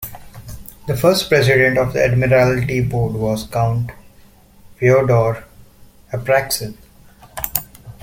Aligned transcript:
The 0.87 0.97
first 0.97 1.29
president 1.29 1.77
of 1.77 1.93
the 1.93 2.03
Admiralty 2.03 2.81
Board 2.83 3.13
was 3.13 3.43
Count 3.45 3.91
Fyodor 4.77 5.43
Apraksin. 6.11 6.75